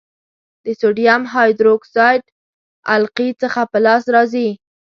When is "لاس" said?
3.85-4.03